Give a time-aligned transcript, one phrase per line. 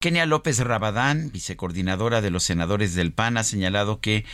[0.00, 4.24] Kenia López Rabadán, vicecoordinadora de los senadores del PAN, ha señalado que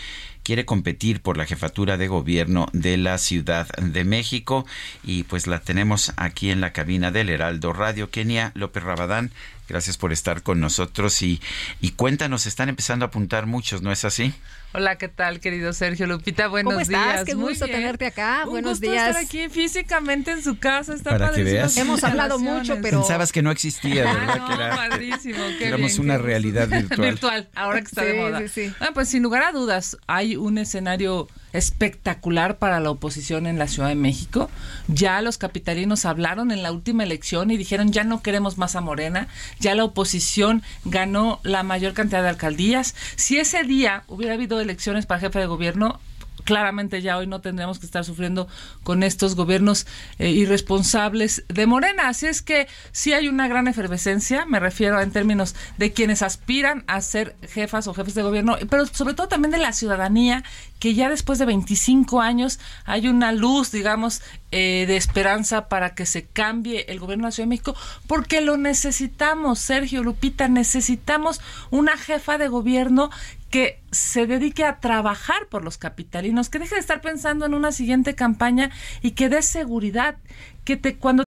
[0.42, 4.66] quiere competir por la jefatura de gobierno de la Ciudad de México
[5.02, 8.10] y pues la tenemos aquí en la cabina del Heraldo Radio.
[8.10, 9.30] Kenia López Rabadán,
[9.68, 11.41] gracias por estar con nosotros y,
[11.80, 14.34] y cuéntanos, están empezando a apuntar muchos, ¿no es así?
[14.77, 16.48] Hola, ¿qué tal, querido Sergio Lupita?
[16.48, 17.12] Buenos ¿Cómo estás?
[17.14, 17.24] días.
[17.24, 17.78] Qué Muy gusto bien.
[17.78, 18.42] tenerte acá.
[18.45, 19.08] Un Buenos gusto días.
[19.10, 20.95] estar aquí físicamente en su casa.
[20.95, 21.77] Está Para que veas.
[21.77, 24.28] Hemos hablado mucho, pero- Pensabas que no existía, ¿verdad?
[24.30, 25.38] Ah, no, que era- padrísimo.
[25.58, 27.00] qué éramos bien, una qué realidad virtual.
[27.10, 28.39] virtual, ahora que está de Sí, moda.
[28.41, 28.74] sí, sí.
[28.80, 33.69] Ah, pues sin lugar a dudas, hay un escenario espectacular para la oposición en la
[33.69, 34.50] Ciudad de México.
[34.88, 38.83] Ya los capitalinos hablaron en la última elección y dijeron ya no queremos más a
[38.83, 39.28] Morena.
[39.61, 42.94] Ya la oposición ganó la mayor cantidad de alcaldías.
[43.16, 46.00] Si ese día hubiera habido elecciones para jefe de gobierno,
[46.45, 48.47] claramente ya hoy no tendríamos que estar sufriendo
[48.83, 49.87] con estos gobiernos
[50.19, 52.09] eh, irresponsables de Morena.
[52.09, 56.84] Así es que sí hay una gran efervescencia, me refiero en términos de quienes aspiran
[56.86, 60.45] a ser jefas o jefes de gobierno, pero sobre todo también de la ciudadanía,
[60.78, 64.20] que ya después de 25 años hay una luz, digamos,
[64.51, 67.75] eh, de esperanza para que se cambie el gobierno de la Ciudad de México,
[68.06, 73.11] porque lo necesitamos, Sergio Lupita, necesitamos una jefa de gobierno
[73.55, 77.70] que se dedique a trabajar por los capitalinos, que deje de estar pensando en una
[77.70, 80.16] siguiente campaña y que dé seguridad,
[80.64, 81.22] que te cuando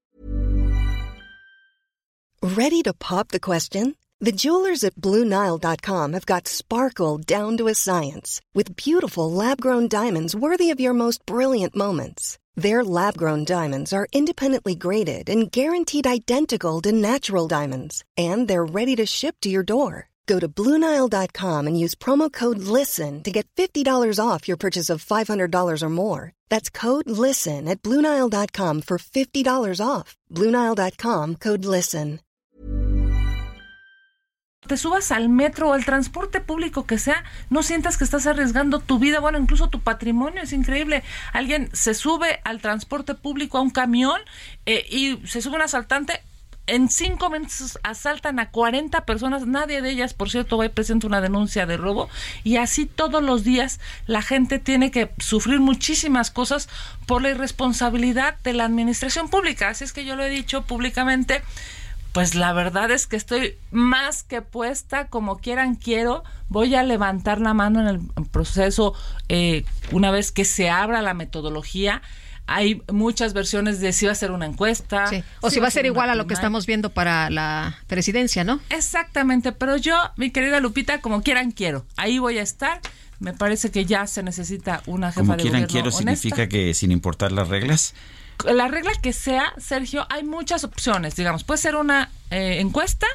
[2.41, 3.95] Ready to pop the question?
[4.19, 9.87] The jewelers at BlueNile.com have got sparkle down to a science with beautiful lab grown
[9.87, 12.37] diamonds worthy of your most brilliant moments.
[12.57, 18.65] Their lab grown diamonds are independently graded and guaranteed identical to natural diamonds, and they're
[18.65, 20.09] ready to ship to your door.
[20.27, 25.05] Go to BlueNile.com and use promo code LISTEN to get $50 off your purchase of
[25.05, 26.33] $500 or more.
[26.49, 30.17] That's code LISTEN at BlueNile.com for $50 off.
[30.29, 32.19] BlueNile.com code LISTEN.
[34.67, 38.79] te subas al metro o al transporte público que sea, no sientas que estás arriesgando
[38.79, 41.03] tu vida, bueno, incluso tu patrimonio, es increíble.
[41.33, 44.21] Alguien se sube al transporte público a un camión
[44.65, 46.21] eh, y se sube un asaltante.
[46.67, 51.21] En cinco minutos asaltan a 40 personas, nadie de ellas, por cierto, hoy presenta una
[51.21, 52.09] denuncia de robo
[52.43, 56.67] y así todos los días la gente tiene que sufrir muchísimas cosas
[57.05, 59.69] por la irresponsabilidad de la administración pública.
[59.69, 61.41] Así es que yo lo he dicho públicamente,
[62.11, 67.39] pues la verdad es que estoy más que puesta, como quieran quiero, voy a levantar
[67.39, 68.93] la mano en el proceso
[69.29, 69.63] eh,
[69.93, 72.01] una vez que se abra la metodología.
[72.47, 75.07] Hay muchas versiones de si va a ser una encuesta.
[75.07, 75.23] Sí.
[75.41, 78.59] O si va a ser igual a lo que estamos viendo para la presidencia, ¿no?
[78.69, 81.85] Exactamente, pero yo, mi querida Lupita, como quieran quiero.
[81.97, 82.79] Ahí voy a estar.
[83.19, 86.21] Me parece que ya se necesita una jefa Como de quieran gobierno quiero honesta.
[86.21, 87.93] significa que sin importar las reglas.
[88.45, 93.07] la regla que sea, Sergio, hay muchas opciones, digamos, puede ser una eh, encuesta,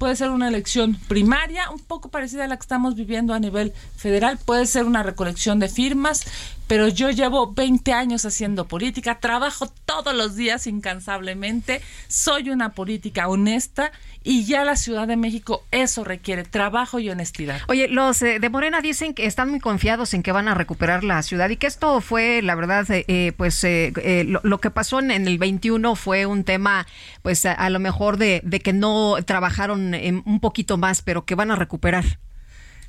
[0.00, 3.74] puede ser una elección primaria, un poco parecida a la que estamos viviendo a nivel
[3.98, 6.24] federal, puede ser una recolección de firmas,
[6.66, 13.28] pero yo llevo 20 años haciendo política, trabajo todos los días incansablemente, soy una política
[13.28, 13.92] honesta
[14.22, 17.60] y ya la Ciudad de México eso requiere trabajo y honestidad.
[17.68, 21.04] Oye, los eh, de Morena dicen que están muy confiados en que van a recuperar
[21.04, 24.60] la ciudad y que esto fue, la verdad, eh, eh, pues eh, eh, lo, lo
[24.60, 26.86] que pasó en, en el 21 fue un tema,
[27.22, 31.24] pues a, a lo mejor de, de que no trabajaron en un poquito más, pero
[31.24, 32.18] que van a recuperar.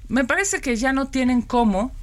[0.10, 1.94] Me parece que ya no tienen cómo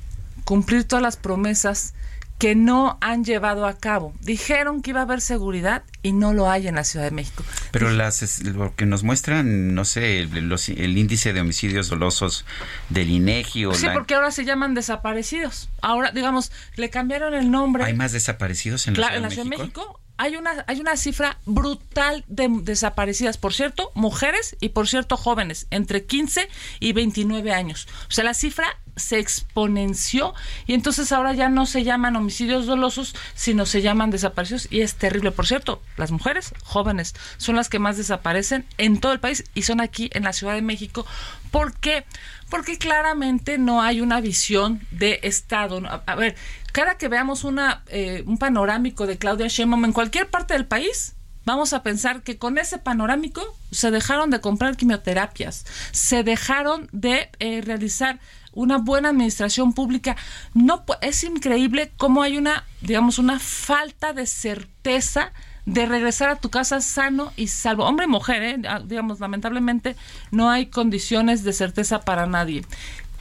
[0.44, 1.92] cumplir todas las promesas
[2.38, 4.14] que no han llevado a cabo.
[4.20, 7.42] Dijeron que iba a haber seguridad y no lo hay en la Ciudad de México.
[7.72, 12.44] Pero las, lo que nos muestran, no sé, el, los- el índice de homicidios dolosos
[12.90, 15.68] del INEGI o Sí, la- porque ahora se llaman desaparecidos.
[15.82, 17.84] Ahora, digamos, le cambiaron el nombre.
[17.84, 19.80] hay más desaparecidos en la, Claro, Ciudad, en la de Ciudad de México.
[19.80, 25.16] México hay una, hay una cifra brutal de desaparecidas, por cierto, mujeres y por cierto
[25.16, 26.48] jóvenes, entre 15
[26.80, 27.86] y 29 años.
[28.08, 28.66] O sea, la cifra
[28.98, 30.34] se exponenció
[30.66, 34.94] y entonces ahora ya no se llaman homicidios dolosos, sino se llaman desaparecidos y es
[34.94, 35.30] terrible.
[35.30, 39.62] Por cierto, las mujeres jóvenes son las que más desaparecen en todo el país y
[39.62, 41.06] son aquí en la Ciudad de México.
[41.50, 42.04] ¿Por qué?
[42.50, 45.80] Porque claramente no hay una visión de Estado.
[46.06, 46.34] a ver,
[46.72, 51.14] cada que veamos una, eh, un panorámico de Claudia Sheinbaum en cualquier parte del país,
[51.44, 57.30] vamos a pensar que con ese panorámico se dejaron de comprar quimioterapias, se dejaron de
[57.40, 58.20] eh, realizar
[58.58, 60.16] una buena administración pública.
[60.52, 65.32] No es increíble cómo hay una, digamos, una falta de certeza
[65.64, 67.84] de regresar a tu casa sano y salvo.
[67.84, 68.56] Hombre y mujer, ¿eh?
[68.68, 69.94] Ah, digamos, lamentablemente
[70.32, 72.64] no hay condiciones de certeza para nadie.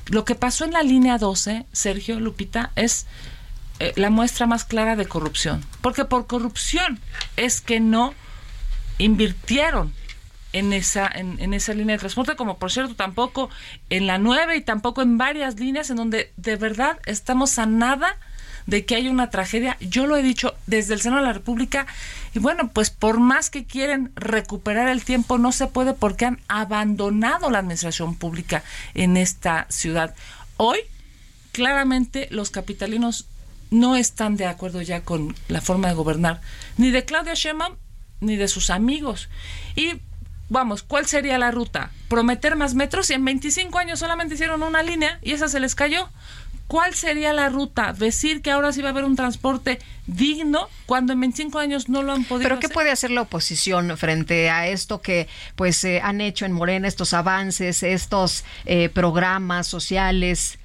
[0.07, 3.05] Lo que pasó en la línea 12, Sergio Lupita, es
[3.79, 5.63] eh, la muestra más clara de corrupción.
[5.81, 6.99] Porque por corrupción
[7.35, 8.15] es que no
[8.97, 9.93] invirtieron
[10.53, 13.49] en esa, en, esa línea de transporte, como por cierto tampoco
[13.89, 18.17] en la 9 y tampoco en varias líneas en donde de verdad estamos a nada
[18.65, 19.77] de que hay una tragedia.
[19.79, 21.87] Yo lo he dicho desde el seno de la República
[22.33, 26.39] y bueno, pues por más que quieren recuperar el tiempo, no se puede porque han
[26.47, 30.15] abandonado la administración pública en esta ciudad.
[30.57, 30.79] Hoy,
[31.51, 33.25] claramente, los capitalinos
[33.69, 36.41] no están de acuerdo ya con la forma de gobernar,
[36.77, 37.75] ni de Claudia Sheinbaum
[38.19, 39.29] ni de sus amigos.
[39.75, 40.01] Y
[40.49, 41.91] vamos, ¿cuál sería la ruta?
[42.07, 45.75] Prometer más metros y en 25 años solamente hicieron una línea y esa se les
[45.75, 46.09] cayó.
[46.67, 47.93] ¿Cuál sería la ruta?
[47.93, 52.03] Decir que ahora sí va a haber un transporte digno cuando en 25 años no
[52.03, 56.01] lo han podido ¿Pero qué puede hacer la oposición frente a esto que pues eh,
[56.03, 60.56] han hecho en Morena, estos avances, estos eh, programas sociales?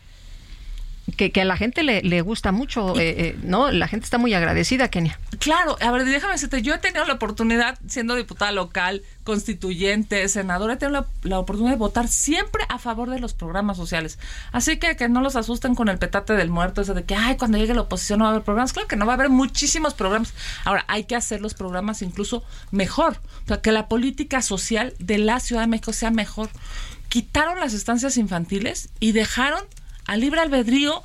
[1.17, 3.71] Que, a la gente le, le gusta mucho, eh, eh, ¿no?
[3.71, 5.19] La gente está muy agradecida, Kenia.
[5.39, 10.75] Claro, a ver, déjame decirte, yo he tenido la oportunidad, siendo diputada local, constituyente, senadora,
[10.75, 14.19] he tenido la, oportunidad de votar siempre a favor de los programas sociales.
[14.53, 17.37] Así que que no los asusten con el petate del muerto, ese de que, ay,
[17.37, 18.73] cuando llegue la oposición no va a haber programas.
[18.73, 20.33] Claro que no va a haber muchísimos programas.
[20.65, 25.19] Ahora, hay que hacer los programas incluso mejor, o sea, que la política social de
[25.19, 26.49] la Ciudad de México sea mejor.
[27.09, 29.63] Quitaron las estancias infantiles y dejaron
[30.07, 31.03] a libre albedrío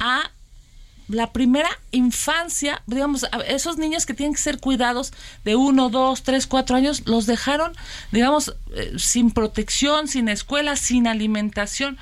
[0.00, 0.30] a
[1.08, 5.12] la primera infancia, digamos, esos niños que tienen que ser cuidados
[5.44, 7.72] de uno, dos, tres, cuatro años, los dejaron,
[8.12, 11.98] digamos, eh, sin protección, sin escuela, sin alimentación.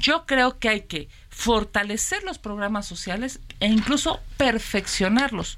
[0.00, 5.56] Yo creo que hay que fortalecer los programas sociales e incluso perfeccionarlos.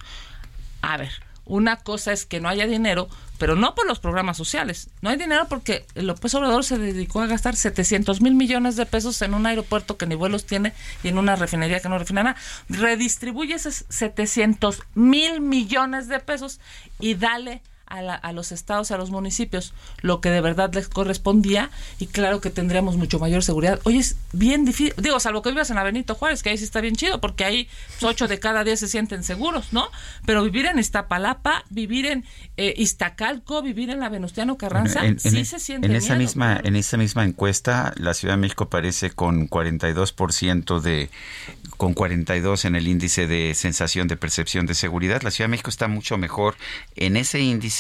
[0.83, 1.11] A ver,
[1.51, 4.89] una cosa es que no haya dinero, pero no por los programas sociales.
[5.03, 9.21] No hay dinero porque López Obrador se dedicó a gastar 700 mil millones de pesos
[9.23, 12.37] en un aeropuerto que ni vuelos tiene y en una refinería que no refina nada.
[12.69, 16.61] Redistribuye esos 700 mil millones de pesos
[17.01, 22.07] y dale a, los estados, a los municipios, lo que de verdad les correspondía y
[22.07, 23.81] claro que tendríamos mucho mayor seguridad.
[23.85, 26.65] Hoy es bien difícil, digo, salvo que vivas en la Benito Juárez, que ahí sí
[26.65, 27.69] está bien chido, porque ahí
[28.01, 29.91] ocho de cada diez se sienten seguros, ¿no?
[30.25, 32.25] Pero vivir en Iztapalapa, vivir en
[32.57, 36.97] eh, Iztacalco, vivir en la Venustiano Carranza, sí se siente en esa misma En esa
[36.97, 41.11] misma encuesta, la Ciudad de México aparece con 42% de
[41.77, 45.23] con 42 en el índice de sensación de percepción de seguridad.
[45.23, 46.57] La Ciudad de México está mucho mejor
[46.95, 47.80] en ese índice,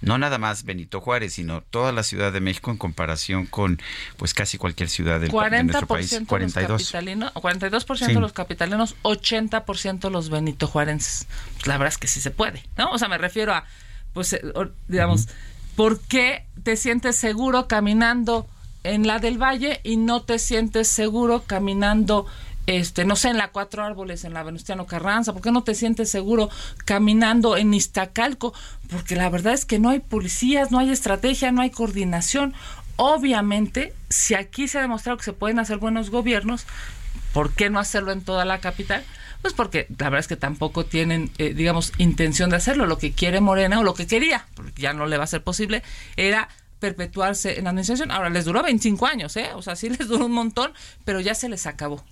[0.00, 3.80] no nada más Benito Juárez, sino toda la Ciudad de México en comparación con
[4.16, 6.20] pues casi cualquier ciudad del, de nuestro país.
[6.26, 6.94] 42.
[6.94, 11.26] 42% de los capitalinos, 80% los Benito Juárez.
[11.64, 12.90] la verdad es que sí se puede, ¿no?
[12.90, 13.64] O sea, me refiero a,
[14.12, 14.42] pues, eh,
[14.88, 15.28] digamos,
[15.76, 18.48] ¿por qué te sientes seguro caminando
[18.84, 22.26] en la del Valle y no te sientes seguro caminando
[22.68, 25.32] este, no sé, en la Cuatro Árboles, en la Venustiano Carranza?
[25.32, 26.50] ¿Por qué no te sientes seguro
[26.84, 28.52] caminando en Iztacalco?
[28.90, 32.52] Porque la verdad es que no hay policías, no hay estrategia, no hay coordinación.
[32.96, 36.66] Obviamente, si aquí se ha demostrado que se pueden hacer buenos gobiernos,
[37.32, 39.02] ¿por qué no hacerlo en toda la capital?
[39.40, 42.84] Pues porque la verdad es que tampoco tienen, eh, digamos, intención de hacerlo.
[42.84, 45.42] Lo que quiere Morena o lo que quería, porque ya no le va a ser
[45.42, 45.82] posible,
[46.16, 46.50] era
[46.80, 48.10] perpetuarse en la administración.
[48.10, 49.52] Ahora les duró 25 años, ¿eh?
[49.54, 50.72] O sea, sí les duró un montón,
[51.06, 52.04] pero ya se les acabó.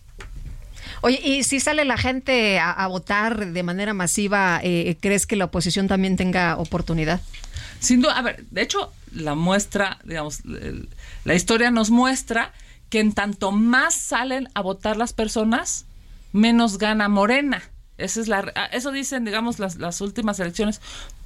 [1.00, 5.46] Oye, y si sale la gente a, votar de manera masiva, eh, ¿crees que la
[5.46, 7.20] oposición también tenga oportunidad?
[7.80, 10.40] Sin duda, a ver, de hecho, la muestra, digamos,
[11.24, 12.52] la historia nos muestra
[12.88, 15.86] que en tanto más salen a votar las personas,
[16.32, 17.62] menos gana Morena.
[17.98, 18.40] Esa es la,
[18.72, 20.80] eso dicen, digamos, las, las últimas elecciones.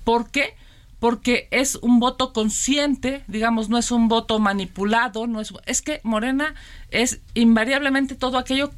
[0.04, 0.54] ¿Por qué?
[0.98, 6.00] Porque es un voto consciente, digamos, no es un voto manipulado, no es, es que
[6.02, 6.54] Morena
[6.90, 8.70] es invariablemente todo aquello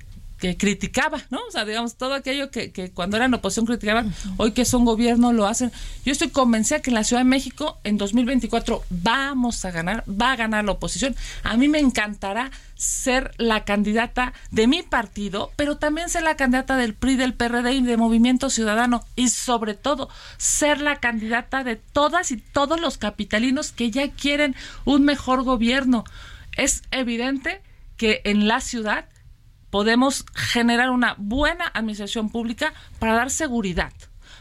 [0.42, 1.38] que criticaba, ¿no?
[1.46, 5.32] O sea, digamos, todo aquello que, que cuando eran oposición criticaban, hoy que son gobierno
[5.32, 5.70] lo hacen.
[6.04, 10.32] Yo estoy convencida que en la Ciudad de México en 2024 vamos a ganar, va
[10.32, 11.14] a ganar la oposición.
[11.44, 16.76] A mí me encantará ser la candidata de mi partido, pero también ser la candidata
[16.76, 20.08] del PRI, del PRD y de Movimiento Ciudadano y sobre todo
[20.38, 26.02] ser la candidata de todas y todos los capitalinos que ya quieren un mejor gobierno.
[26.56, 27.62] Es evidente
[27.96, 29.04] que en la ciudad
[29.72, 33.90] podemos generar una buena administración pública para dar seguridad,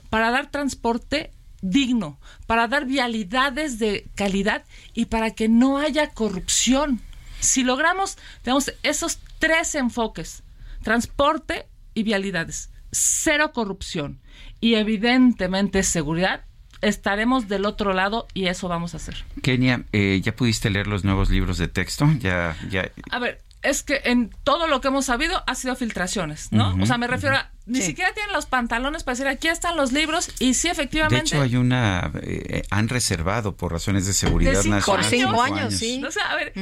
[0.09, 6.99] para dar transporte digno, para dar vialidades de calidad y para que no haya corrupción.
[7.39, 10.43] Si logramos, digamos, esos tres enfoques,
[10.83, 14.19] transporte y vialidades, cero corrupción
[14.59, 16.43] y evidentemente seguridad,
[16.81, 19.23] estaremos del otro lado y eso vamos a hacer.
[19.41, 22.09] Kenia, eh, ¿ya pudiste leer los nuevos libros de texto?
[22.19, 22.89] Ya, ya.
[23.09, 26.75] A ver, es que en todo lo que hemos sabido ha sido filtraciones, ¿no?
[26.81, 29.93] o sea, me refiero a ni siquiera tienen los pantalones para decir aquí están los
[29.93, 31.15] libros y sí efectivamente.
[31.15, 35.75] De hecho hay una eh, han reservado por razones de seguridad nacional por cinco años,
[35.75, 36.03] sí.
[36.03, 36.53] O sea, a ver,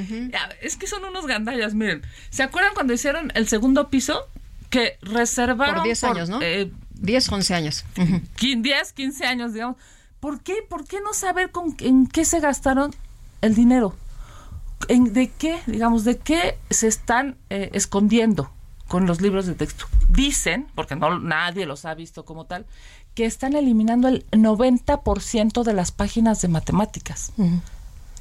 [0.62, 2.04] es que son unos gandallas, miren.
[2.30, 4.28] ¿Se acuerdan cuando hicieron el segundo piso
[4.70, 6.42] que reservaron por 10 años, ¿no?
[6.42, 7.86] Eh, 10, 11 años.
[8.40, 9.78] 10, 15 años, digamos.
[10.20, 10.58] ¿Por qué?
[10.68, 12.92] ¿Por qué no saber con en qué se gastaron
[13.42, 13.96] el dinero?
[14.88, 18.50] ¿De qué, digamos, de qué se están eh, escondiendo
[18.88, 19.86] con los libros de texto?
[20.08, 22.66] Dicen, porque no nadie los ha visto como tal,
[23.14, 27.34] que están eliminando el 90% de las páginas de matemáticas.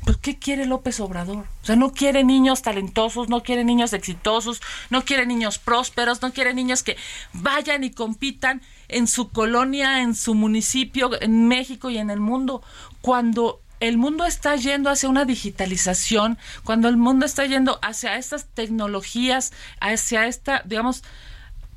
[0.09, 1.45] ¿Pero qué quiere López Obrador?
[1.63, 6.33] O sea, no quiere niños talentosos, no quiere niños exitosos, no quiere niños prósperos, no
[6.33, 6.97] quiere niños que
[7.35, 12.63] vayan y compitan en su colonia, en su municipio, en México y en el mundo.
[13.03, 18.47] Cuando el mundo está yendo hacia una digitalización, cuando el mundo está yendo hacia estas
[18.47, 21.05] tecnologías, hacia esta, digamos,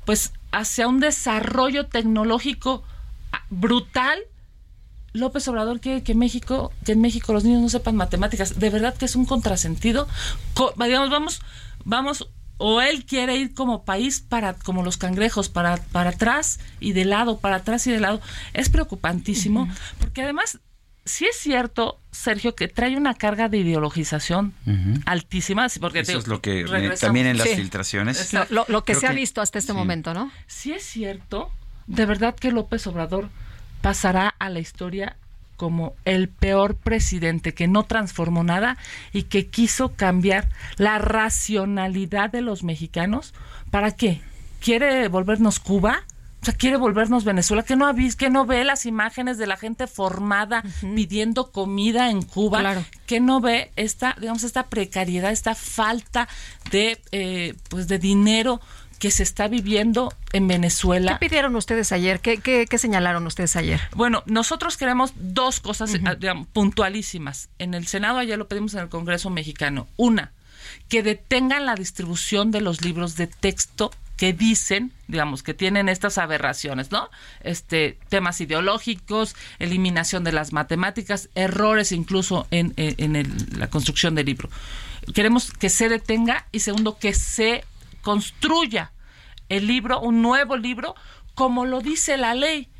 [0.06, 2.82] pues hacia un desarrollo tecnológico
[3.50, 4.22] brutal,
[5.12, 8.58] López Obrador quiere que México, que en México los niños no sepan matemáticas.
[8.58, 10.08] De verdad que es un contrasentido.
[10.78, 11.42] digamos, vamos,
[11.84, 12.28] vamos,
[12.58, 17.04] o él quiere ir como país para, como los cangrejos, para, para atrás y de
[17.04, 18.20] lado, para atrás y de lado.
[18.52, 20.60] Es preocupantísimo, porque además
[21.04, 24.54] sí es cierto, Sergio, que trae una carga de ideologización
[25.06, 25.66] altísima.
[25.80, 26.64] Porque Eso es lo que
[27.00, 28.32] también en las filtraciones.
[28.50, 30.30] Lo, que se ha visto hasta este momento, ¿no?
[30.46, 31.50] Sí es cierto,
[31.86, 33.28] de verdad que López Obrador
[33.82, 35.16] pasará a la historia
[35.56, 38.78] como el peor presidente que no transformó nada
[39.12, 43.34] y que quiso cambiar la racionalidad de los mexicanos.
[43.70, 44.22] ¿Para qué?
[44.60, 46.04] ¿Quiere volvernos Cuba?
[46.42, 49.56] O sea, quiere volvernos Venezuela, que no ha que no ve las imágenes de la
[49.56, 56.26] gente formada pidiendo comida en Cuba, que no ve esta, digamos, esta precariedad, esta falta
[56.72, 58.60] de, eh, pues, de dinero
[59.02, 61.18] que se está viviendo en Venezuela.
[61.18, 62.20] ¿Qué pidieron ustedes ayer?
[62.20, 63.80] ¿Qué, qué, señalaron ustedes ayer?
[63.96, 65.90] Bueno, nosotros queremos dos cosas
[66.52, 67.48] puntualísimas.
[67.58, 69.88] En el Senado ayer lo pedimos en el Congreso mexicano.
[69.96, 70.30] Una,
[70.88, 76.16] que detengan la distribución de los libros de texto que dicen, digamos, que tienen estas
[76.16, 77.10] aberraciones, ¿no?
[77.40, 82.72] Este, temas ideológicos, eliminación de las matemáticas, errores incluso en,
[83.58, 84.48] la construcción del libro.
[85.12, 87.64] Queremos que se detenga y segundo, que se
[88.02, 88.92] construya
[89.48, 90.94] el libro, un nuevo libro,
[91.34, 92.71] como lo dice la ley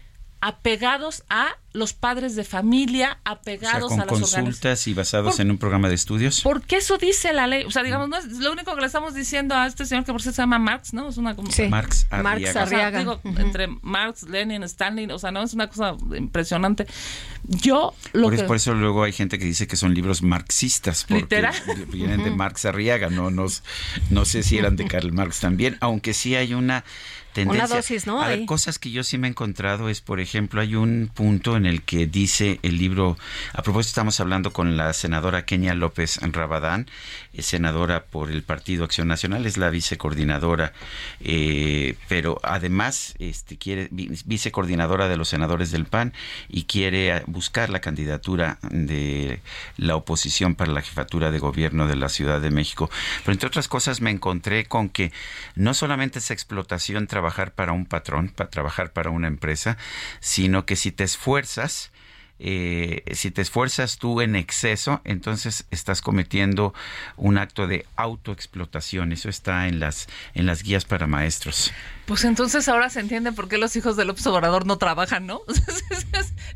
[0.43, 5.89] apegados a los padres de familia, apegados a las consultas y basados en un programa
[5.89, 6.41] de estudios.
[6.43, 7.63] Porque eso dice la ley.
[7.65, 10.11] O sea, digamos, no es lo único que le estamos diciendo a este señor que
[10.11, 11.09] por cierto se llama Marx, ¿no?
[11.09, 11.69] Es una sí.
[11.69, 12.99] Marx Arriaga.
[12.99, 16.89] digo, entre Marx, Lenin, Stalin, o sea, no es una cosa impresionante.
[17.45, 18.43] Yo lo por, que...
[18.43, 21.55] por eso luego hay gente que dice que son libros marxistas porque ¿Literal?
[21.89, 23.63] vienen de Marx Arriaga, no nos,
[24.11, 26.85] no sé si eran de Karl Marx también, aunque sí hay una
[27.33, 27.65] tendencia.
[27.67, 28.23] Una dosis, ¿no?
[28.23, 31.67] A cosas que yo sí me he encontrado es, por ejemplo, hay un punto en
[31.67, 33.17] el que dice el libro,
[33.53, 36.89] a propósito estamos hablando con la senadora Kenia López Rabadán,
[37.39, 40.73] senadora por el Partido Acción Nacional, es la vicecoordinadora,
[41.21, 46.13] eh, pero además este, quiere vicecoordinadora de los senadores del PAN
[46.49, 49.41] y quiere buscar la candidatura de
[49.77, 52.91] la oposición para la jefatura de gobierno de la Ciudad de México.
[53.25, 55.13] Pero entre otras cosas me encontré con que
[55.55, 59.77] no solamente es explotación trabajar para un patrón, para trabajar para una empresa,
[60.19, 61.93] sino que si te esfuerzas,
[62.41, 66.75] eh, si te esfuerzas tú en exceso, entonces estás cometiendo
[67.17, 69.13] un acto de autoexplotación.
[69.13, 71.73] Eso está en las, en las guías para maestros.
[72.07, 75.43] Pues entonces ahora se entiende por qué los hijos del Obrador no trabajan, ¿no?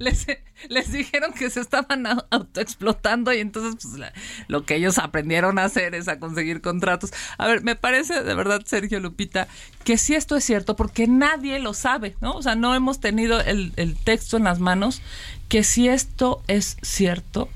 [0.69, 4.13] les dijeron que se estaban autoexplotando y entonces pues,
[4.49, 7.13] lo que ellos aprendieron a hacer es a conseguir contratos.
[7.39, 9.49] A ver, me parece de verdad, Sergio Lupita,
[9.85, 12.33] que si esto es cierto porque nadie lo sabe, ¿no?
[12.33, 15.03] O sea, no hemos tenido el, el texto en las manos
[15.49, 17.49] que si esto es cierto,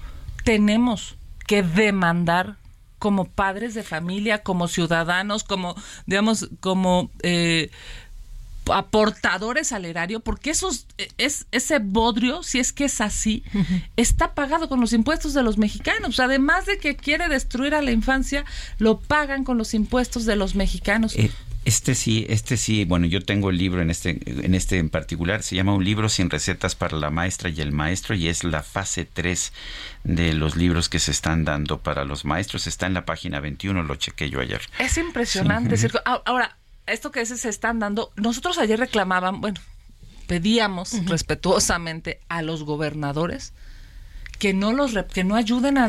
[0.45, 1.16] tenemos
[1.47, 2.57] que demandar
[3.00, 5.75] como padres de familia, como ciudadanos, como,
[6.07, 7.71] digamos, como eh,
[8.73, 10.87] aportadores al erario, porque esos,
[11.19, 13.43] es, ese bodrio, si es que es así,
[13.97, 16.21] está pagado con los impuestos de los mexicanos.
[16.21, 18.45] Además de que quiere destruir a la infancia,
[18.79, 21.17] lo pagan con los impuestos de los mexicanos.
[21.17, 21.31] Eh,
[21.64, 25.43] Este sí, este sí, bueno, yo tengo el libro en este, en este en particular,
[25.43, 28.62] se llama Un libro sin recetas para la maestra y el maestro y es la
[28.62, 29.52] fase 3
[30.05, 32.67] de los libros que se están dando para los maestros.
[32.67, 34.62] Está en la página 21, lo chequé yo ayer.
[34.79, 35.76] Es impresionante.
[36.25, 36.57] Ahora,
[36.92, 39.61] esto que se están dando, nosotros ayer reclamaban, bueno,
[40.26, 43.52] pedíamos respetuosamente a los gobernadores
[44.40, 45.87] que no los que no ayuden a,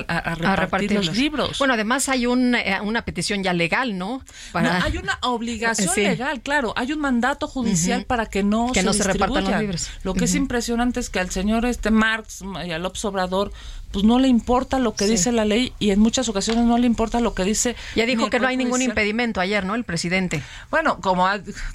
[0.55, 1.57] repartir, los libros.
[1.57, 4.21] Bueno, además hay eh, una petición ya legal, ¿no?
[4.53, 6.73] hay una obligación legal, claro.
[6.75, 9.89] Hay un mandato judicial para que no que se no se repartan los libros.
[10.03, 13.51] Lo que es impresionante es que al señor este Marx y al Obrador
[13.91, 16.87] pues no le importa lo que dice la ley y en muchas ocasiones no le
[16.87, 17.75] importa lo que dice.
[17.95, 19.75] Ya dijo que no hay ningún impedimento ayer, ¿no?
[19.75, 20.41] El presidente.
[20.69, 21.27] Bueno, como,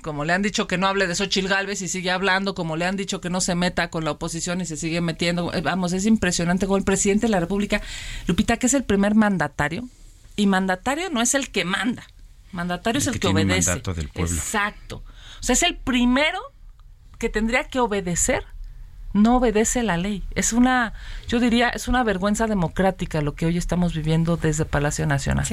[0.02, 2.87] como le han dicho que no hable de Xochil Gálvez y sigue hablando, como le
[2.87, 5.52] han dicho que no se meta con la oposición y se sigue metiendo.
[5.52, 7.80] Eh, vamos, es impresionante el presidente de la República,
[8.26, 9.88] Lupita, que es el primer mandatario,
[10.35, 12.06] y mandatario no es el que manda,
[12.50, 13.70] mandatario es el que, que obedece.
[13.70, 14.35] Del pueblo.
[14.35, 15.04] Exacto.
[15.40, 16.40] O sea, es el primero
[17.18, 18.44] que tendría que obedecer
[19.16, 20.23] no obedece la ley.
[20.35, 20.92] Es una,
[21.26, 25.46] yo diría, es una vergüenza democrática lo que hoy estamos viviendo desde Palacio Nacional.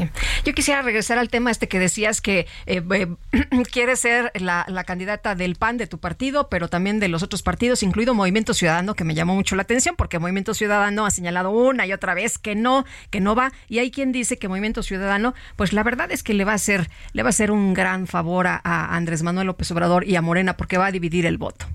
[0.46, 3.08] Yo quisiera regresar al tema este que decías que eh, eh,
[3.72, 7.84] quieres ser la, candidata del PAN de tu partido, pero también de los otros partidos,
[7.84, 11.88] incluido Movimiento Ciudadano, que me llamó mucho la atención, porque Movimiento Ciudadano ha señalado una
[11.88, 15.34] y otra vez que no, que no va, y hay quien dice que Movimiento Ciudadano,
[15.55, 18.08] pues la verdad es que le va a hacer, le va a hacer un gran
[18.08, 21.65] favor a Andrés Manuel López Obrador y a Morena, porque va a dividir el voto.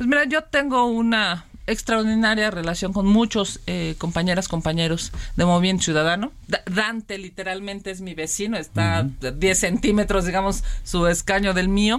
[0.00, 6.32] Pues mira, yo tengo una extraordinaria relación con muchos eh, compañeras, compañeros de Movimiento Ciudadano.
[6.64, 11.98] Dante literalmente es mi vecino, está a 10 centímetros, digamos, su escaño del mío.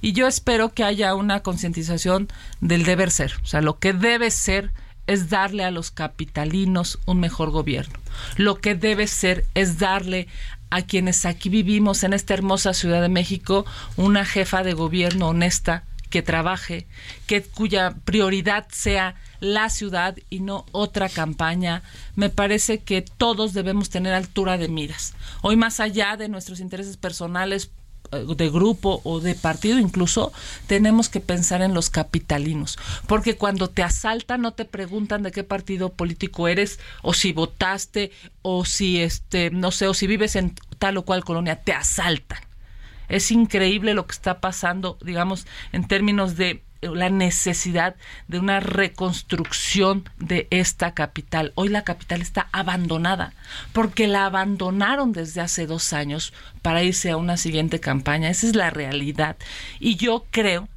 [0.00, 2.28] Y yo espero que haya una concientización
[2.62, 3.34] del deber ser.
[3.42, 4.72] O sea, lo que debe ser
[5.06, 7.98] es darle a los capitalinos un mejor gobierno.
[8.38, 10.26] Lo que debe ser es darle
[10.70, 13.66] a quienes aquí vivimos en esta hermosa Ciudad de México
[13.98, 16.86] una jefa de gobierno honesta, que trabaje,
[17.26, 21.82] que cuya prioridad sea la ciudad y no otra campaña.
[22.16, 25.14] Me parece que todos debemos tener altura de miras.
[25.40, 27.70] Hoy más allá de nuestros intereses personales
[28.12, 30.34] eh, de grupo o de partido incluso,
[30.66, 35.44] tenemos que pensar en los capitalinos, porque cuando te asaltan no te preguntan de qué
[35.44, 40.54] partido político eres o si votaste o si este no sé o si vives en
[40.78, 42.51] tal o cual colonia, te asaltan.
[43.12, 47.94] Es increíble lo que está pasando, digamos, en términos de la necesidad
[48.26, 51.52] de una reconstrucción de esta capital.
[51.54, 53.34] Hoy la capital está abandonada
[53.74, 58.30] porque la abandonaron desde hace dos años para irse a una siguiente campaña.
[58.30, 59.36] Esa es la realidad.
[59.78, 60.70] Y yo creo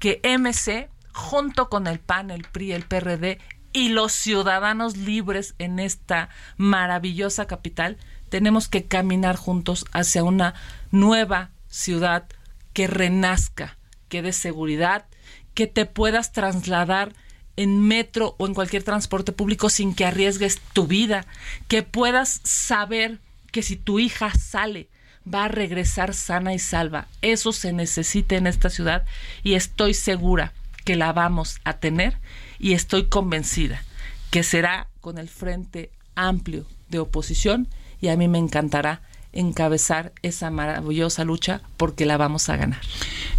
[0.00, 3.38] que MC, junto con el PAN, el PRI, el PRD
[3.72, 7.96] y los ciudadanos libres en esta maravillosa capital,
[8.28, 10.54] tenemos que caminar juntos hacia una
[10.90, 12.24] nueva ciudad
[12.72, 13.76] que renazca,
[14.08, 15.06] que dé seguridad,
[15.54, 17.14] que te puedas trasladar
[17.56, 21.26] en metro o en cualquier transporte público sin que arriesgues tu vida,
[21.68, 23.18] que puedas saber
[23.52, 24.88] que si tu hija sale
[25.32, 27.08] va a regresar sana y salva.
[27.22, 29.04] Eso se necesita en esta ciudad
[29.42, 30.52] y estoy segura
[30.84, 32.18] que la vamos a tener
[32.58, 33.82] y estoy convencida
[34.30, 37.68] que será con el frente amplio de oposición
[38.00, 39.00] y a mí me encantará
[39.36, 42.80] encabezar esa maravillosa lucha porque la vamos a ganar.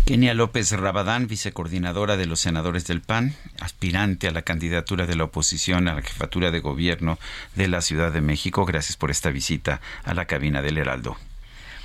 [0.06, 5.26] Kenia López Rabadán, vicecoordinadora de los senadores del PAN, aspirante a la candidatura de la
[5.26, 7.20] oposición a la jefatura de gobierno
[7.56, 8.66] de la Ciudad de México.
[8.66, 11.18] Gracias por esta visita a la cabina del Heraldo.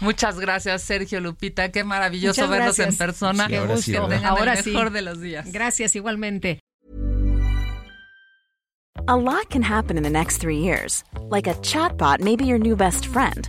[0.00, 1.70] Muchas gracias, Sergio Lupita.
[1.70, 3.46] Qué maravilloso verlos en persona.
[3.46, 4.08] Qué gusto.
[4.24, 5.50] ahora el mejor de los días.
[5.52, 6.58] Gracias, igualmente.
[9.08, 11.02] A lot can happen in the next three years.
[11.30, 13.48] Like a chatbot may be your new best friend.